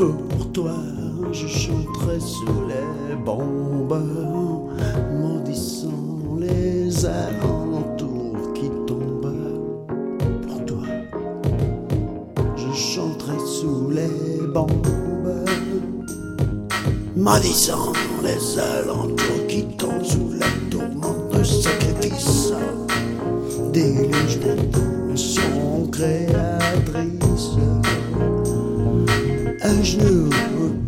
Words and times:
Pour 0.00 0.50
toi, 0.54 0.72
je 1.30 1.46
chanterai 1.46 2.18
sous 2.20 2.46
les 2.66 3.16
bombes, 3.16 4.02
maudissant 5.20 6.38
les 6.38 7.04
alentours 7.04 8.50
qui 8.54 8.70
tombent. 8.86 9.60
Pour 10.48 10.64
toi, 10.64 10.86
je 12.56 12.72
chanterai 12.74 13.38
sous 13.46 13.90
les 13.90 14.46
bombes, 14.54 14.88
maudissant 17.14 17.92
les 18.22 18.58
alentours 18.58 19.46
qui 19.48 19.66
tombent 19.76 20.02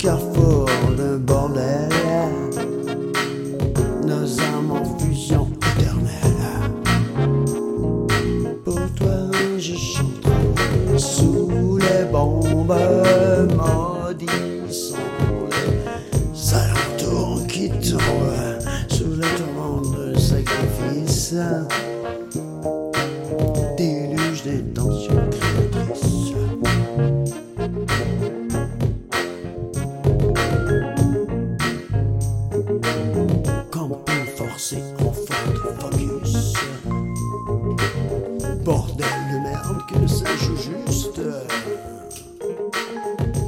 carrefour 0.02 0.66
d'un 0.96 1.16
bordel. 1.18 1.88
Nos 4.04 4.40
âmes 4.40 4.72
en 4.72 4.98
fusion 4.98 5.48
éternelle. 5.78 6.72
Pour 8.64 8.80
toi, 8.96 9.30
je 9.58 9.74
chanterai 9.74 10.98
sous 10.98 11.78
les 11.78 12.04
bombes, 12.10 12.74
maudissant 13.56 14.96
les 15.52 16.54
alentours 16.54 17.46
qui 17.46 17.68
tombent 17.68 18.58
sous 18.88 19.14
la 19.14 19.28
tourmente 19.36 19.96
de 19.96 20.18
sacrifice. 20.18 21.34
Camping 33.70 34.26
forcé 34.36 34.82
en 35.00 35.12
Ford 35.12 35.76
Focus. 35.80 36.52
Bordel 38.64 39.06
de 39.32 39.38
merde 39.42 39.82
que 39.88 40.06
ça 40.06 40.36
joue 40.36 40.56
juste. 40.56 41.20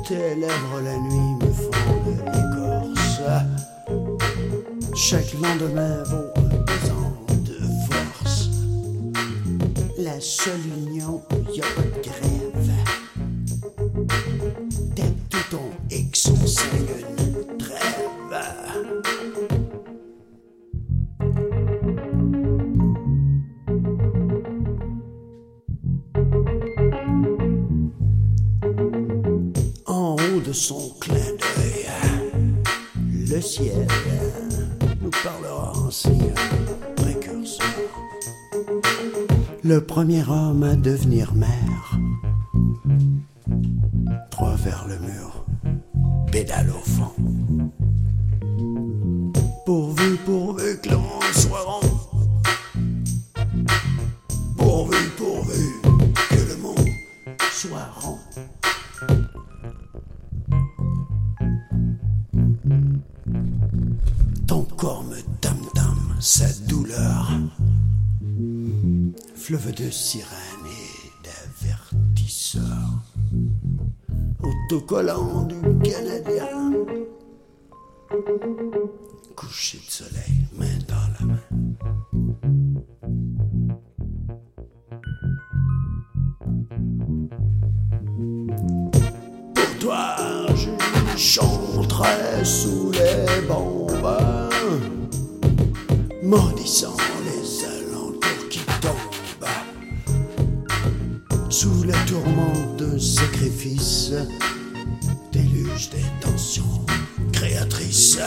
Tes 0.09 0.35
lèvres 0.35 0.81
la 0.83 0.97
nuit 0.99 1.35
me 1.41 1.53
font 1.53 1.95
de 2.07 2.15
l'écorce. 2.33 3.21
Chaque 4.95 5.33
lendemain 5.35 6.03
un 6.11 6.62
pesant 6.65 7.17
de 7.45 7.59
force. 7.89 8.51
La 9.99 10.21
seule 10.21 10.67
union 10.87 11.23
où 11.33 11.53
y 11.53 11.61
a 11.61 11.65
pas 11.75 11.83
de 11.83 12.03
grève. 12.03 12.73
Son 30.55 30.88
clin 31.00 31.14
d'œil. 31.16 31.86
Le 33.28 33.41
ciel 33.41 33.88
nous 35.02 35.10
parlera 35.24 35.72
en 35.77 35.91
signe 35.91 36.33
précurseur. 36.94 37.66
Le 39.64 39.84
premier 39.84 40.22
homme 40.28 40.62
à 40.62 40.76
devenir 40.76 41.34
maire. 41.34 41.98
Trois 44.31 44.54
vers 44.54 44.87
le 44.87 44.98
mur, 45.00 45.44
pédale 46.31 46.70
au 46.70 46.88
fond. 46.88 47.12
Pourvu, 49.66 50.16
pourvu 50.25 50.81
que 50.81 50.91
le 50.91 50.97
monde 50.97 51.32
soit 51.32 51.62
rond. 51.62 51.81
Pourvu, 54.56 55.09
pourvu 55.16 55.81
que 56.31 56.48
le 56.48 56.56
monde 56.59 56.88
soit 57.50 57.91
rond. 57.97 58.13
Corps 64.84 65.05
me 65.05 65.17
tam-tam, 65.41 65.97
sa 66.21 66.45
douleur. 66.69 67.33
Fleuve 69.34 69.72
de 69.72 69.89
sirène 69.89 70.67
et 70.67 71.25
d'avertisseur. 71.25 72.62
Autocollant 74.43 75.44
du 75.44 75.55
Canadien. 75.89 76.73
Coucher 79.34 79.78
de 79.78 79.91
soleil, 79.91 80.47
main 80.53 80.78
dans 80.87 81.09
la 81.15 81.25
main. 81.33 81.44
Pour 89.55 89.78
toi, 89.81 90.17
je 90.55 91.17
chanterai 91.17 92.44
sous 92.44 92.91
les 92.93 93.47
bombes, 93.49 94.44
maudissant 96.25 96.97
les 97.27 97.65
alentours 97.67 98.49
qui 98.49 98.61
tombent, 98.81 99.49
sous 101.51 101.85
la 101.85 101.95
tourmente 102.07 102.77
d'un 102.79 102.99
sacrifice, 102.99 104.12
déluge 105.33 105.91
des 105.91 106.05
tensions 106.21 106.87
créatrices. 107.33 108.19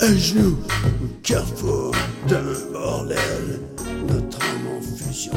Un 0.00 0.16
genou 0.16 0.56
au 1.02 1.08
carrefour 1.22 1.92
d'un 2.28 2.42
bordel, 2.72 3.60
notre 4.08 4.38
âme 4.42 4.66
en 4.76 4.80
fusion 4.82 5.32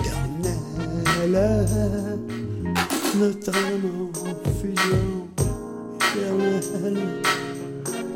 éternelle. 0.00 0.58
Notre 3.18 3.50
âme 3.56 4.10
en 4.14 4.34
fusion 4.60 5.28
éternelle. 6.14 7.22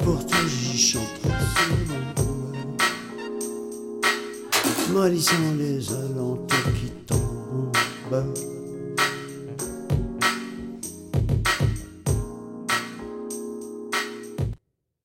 Pour 0.04 0.24
toi 0.26 0.38
j'y 0.46 0.78
chanterai. 0.78 2.25
Maudissant 4.96 5.34
les 5.58 5.92
alentours 5.92 6.72
qui 6.74 6.90
tombent. 7.06 8.65